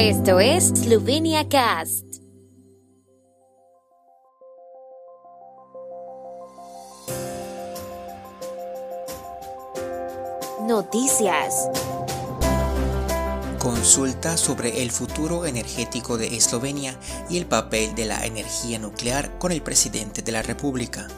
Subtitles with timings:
[0.00, 2.04] Esto es Slovenia Cast.
[10.68, 11.68] Noticias.
[13.58, 16.96] Consulta sobre el futuro energético de Eslovenia
[17.28, 21.08] y el papel de la energía nuclear con el presidente de la República.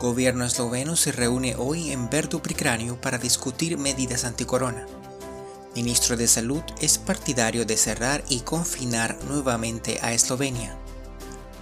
[0.00, 2.42] Gobierno esloveno se reúne hoy en Verdu
[3.00, 4.84] para discutir medidas anticorona.
[5.74, 10.76] Ministro de Salud es partidario de cerrar y confinar nuevamente a Eslovenia.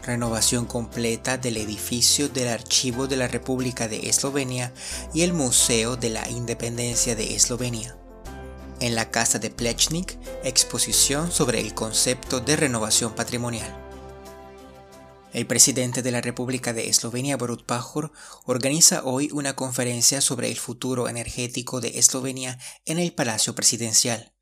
[0.03, 4.73] Renovación completa del edificio del Archivo de la República de Eslovenia
[5.13, 7.99] y el Museo de la Independencia de Eslovenia.
[8.81, 13.88] En la casa de Plechnik, exposición sobre el concepto de renovación patrimonial.
[15.31, 18.13] El presidente de la República de Eslovenia, Borut Pajor,
[18.45, 24.33] organiza hoy una conferencia sobre el futuro energético de Eslovenia en el Palacio Presidencial.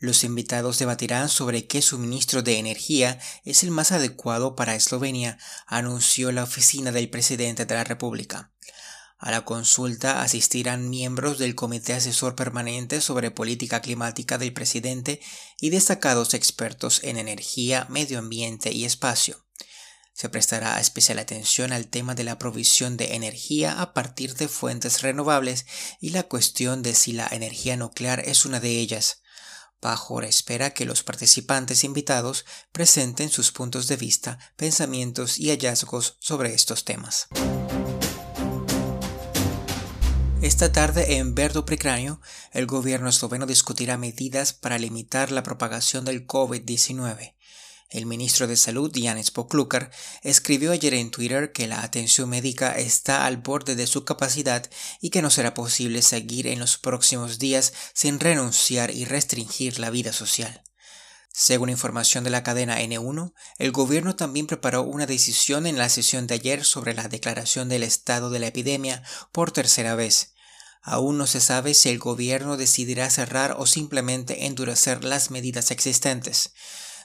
[0.00, 6.32] Los invitados debatirán sobre qué suministro de energía es el más adecuado para Eslovenia, anunció
[6.32, 8.52] la oficina del presidente de la República.
[9.18, 15.20] A la consulta asistirán miembros del Comité Asesor Permanente sobre Política Climática del presidente
[15.60, 19.43] y destacados expertos en energía, medio ambiente y espacio.
[20.14, 25.02] Se prestará especial atención al tema de la provisión de energía a partir de fuentes
[25.02, 25.66] renovables
[26.00, 29.22] y la cuestión de si la energía nuclear es una de ellas.
[29.80, 36.54] Pajor espera que los participantes invitados presenten sus puntos de vista, pensamientos y hallazgos sobre
[36.54, 37.26] estos temas.
[40.40, 42.20] Esta tarde en Verdo Precráneo,
[42.52, 47.34] el gobierno esloveno discutirá medidas para limitar la propagación del COVID-19.
[47.90, 49.90] El ministro de Salud, Janis Poklukar,
[50.22, 54.68] escribió ayer en Twitter que la atención médica está al borde de su capacidad
[55.00, 59.90] y que no será posible seguir en los próximos días sin renunciar y restringir la
[59.90, 60.64] vida social.
[61.36, 66.28] Según información de la cadena N1, el gobierno también preparó una decisión en la sesión
[66.28, 69.02] de ayer sobre la declaración del estado de la epidemia
[69.32, 70.34] por tercera vez.
[70.80, 76.52] Aún no se sabe si el gobierno decidirá cerrar o simplemente endurecer las medidas existentes.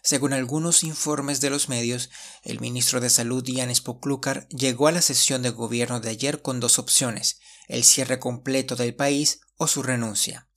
[0.04, 2.10] Según algunos informes de los medios,
[2.44, 6.60] el ministro de Salud Yanis Poklukar llegó a la sesión de gobierno de ayer con
[6.60, 10.48] dos opciones, el cierre completo del país o su renuncia.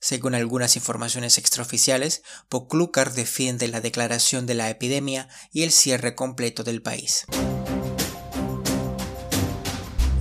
[0.00, 6.62] Según algunas informaciones extraoficiales, Poklukar defiende la declaración de la epidemia y el cierre completo
[6.64, 7.24] del país.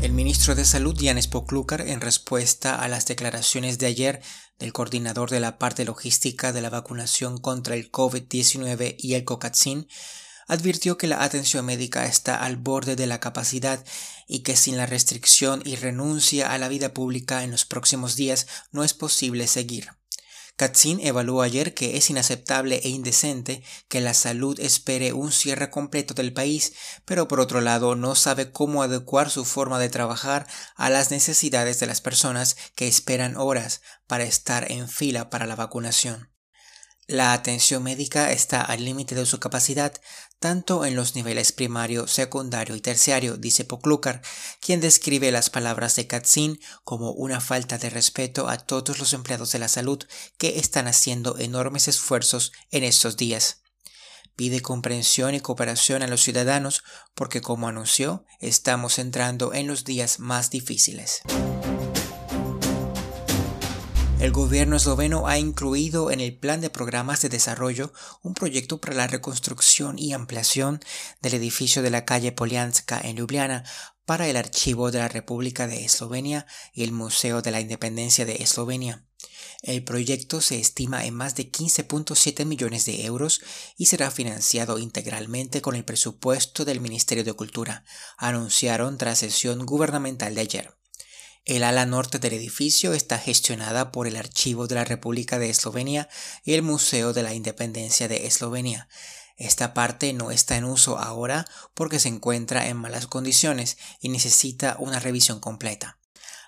[0.06, 4.22] El ministro de Salud, Janis Poklukar, en respuesta a las declaraciones de ayer
[4.60, 9.88] del coordinador de la parte logística de la vacunación contra el COVID-19 y el COCATSIN,
[10.48, 13.84] advirtió que la atención médica está al borde de la capacidad
[14.28, 18.46] y que sin la restricción y renuncia a la vida pública en los próximos días
[18.72, 19.88] no es posible seguir.
[20.58, 26.14] Katzin evaluó ayer que es inaceptable e indecente que la salud espere un cierre completo
[26.14, 26.74] del país,
[27.04, 31.80] pero por otro lado no sabe cómo adecuar su forma de trabajar a las necesidades
[31.82, 36.32] de las personas que esperan horas para estar en fila para la vacunación.
[37.08, 39.94] La atención médica está al límite de su capacidad,
[40.46, 44.22] tanto en los niveles primario, secundario y terciario, dice Poklukar,
[44.60, 49.54] quien describe las palabras de Katzin como una falta de respeto a todos los empleados
[49.54, 50.04] de la salud
[50.38, 53.64] que están haciendo enormes esfuerzos en estos días.
[54.36, 56.84] Pide comprensión y cooperación a los ciudadanos
[57.16, 61.24] porque, como anunció, estamos entrando en los días más difíciles.
[64.26, 67.94] El gobierno esloveno ha incluido en el plan de programas de desarrollo
[68.24, 70.80] un proyecto para la reconstrucción y ampliación
[71.22, 73.66] del edificio de la calle Polianska en Ljubljana
[74.04, 78.42] para el Archivo de la República de Eslovenia y el Museo de la Independencia de
[78.42, 79.06] Eslovenia.
[79.62, 83.42] El proyecto se estima en más de 15.7 millones de euros
[83.78, 87.86] y será financiado integralmente con el presupuesto del Ministerio de Cultura,
[88.18, 90.85] anunciaron tras sesión gubernamental de ayer.
[91.46, 96.10] El ala norte del edificio está gestionada por el Archivo de la República de Eslovenia
[96.44, 98.90] y el Museo de la Independencia de Eslovenia.
[99.38, 101.46] Esta parte no está en uso ahora
[101.76, 106.00] porque se encuentra en malas condiciones y necesita una revisión completa.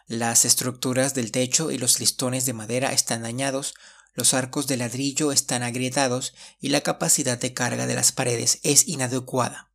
[0.08, 3.76] Las estructuras del techo y los listones de madera están dañados,
[4.16, 8.88] los arcos de ladrillo están agrietados y la capacidad de carga de las paredes es
[8.88, 9.70] inadecuada.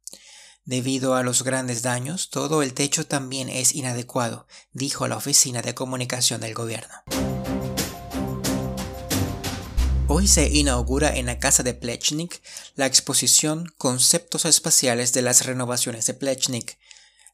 [0.64, 5.74] Debido a los grandes daños, todo el techo también es inadecuado, dijo la Oficina de
[5.74, 6.94] Comunicación del Gobierno.
[10.06, 12.40] Hoy se inaugura en la casa de Plechnik
[12.76, 16.78] la exposición Conceptos espaciales de las renovaciones de Plechnik.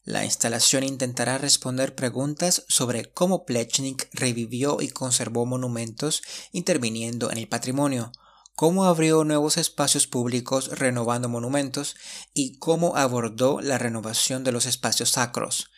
[0.05, 7.47] La instalación intentará responder preguntas sobre cómo Plechnik revivió y conservó monumentos interviniendo en el
[7.47, 8.11] patrimonio,
[8.59, 11.95] cómo abrió nuevos espacios públicos renovando monumentos
[12.33, 15.71] y cómo abordó la renovación de los espacios sacros.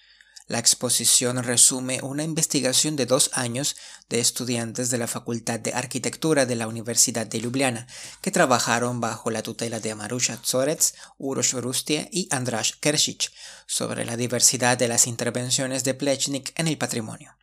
[0.47, 3.75] La exposición resume una investigación de dos años
[4.09, 7.85] de estudiantes de la Facultad de Arquitectura de la Universidad de Ljubljana,
[8.19, 13.31] que trabajaron bajo la tutela de Marusha Zorets, Uroš Rustie y Andras Kersic
[13.67, 17.35] sobre la diversidad de las intervenciones de Plechnik en el patrimonio.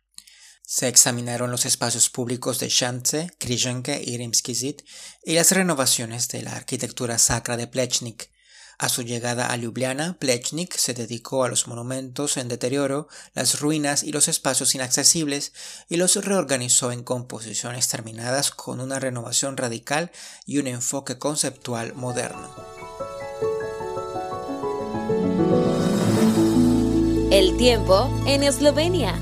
[0.71, 4.75] Se examinaron los espacios públicos de Shantze, Križenke y Rimsky Zid
[5.25, 8.29] y las renovaciones de la arquitectura sacra de Plechnik.
[8.77, 14.03] A su llegada a Ljubljana, Plechnik se dedicó a los monumentos en deterioro, las ruinas
[14.03, 15.53] y los espacios inaccesibles
[15.89, 20.11] y los reorganizó en composiciones terminadas con una renovación radical
[20.45, 22.53] y un enfoque conceptual moderno.
[27.31, 29.19] El tiempo en Eslovenia.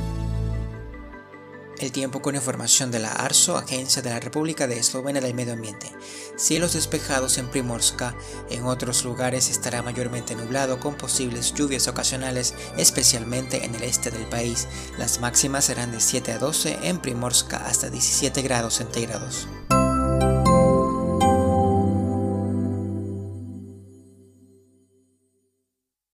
[1.79, 5.53] El tiempo con información de la ARSO, Agencia de la República de Eslovenia del Medio
[5.53, 5.91] Ambiente.
[6.35, 8.15] Cielos despejados en Primorska,
[8.49, 14.25] en otros lugares estará mayormente nublado con posibles lluvias ocasionales, especialmente en el este del
[14.25, 14.67] país.
[14.97, 19.47] Las máximas serán de 7 a 12 en Primorska hasta 17 grados centígrados.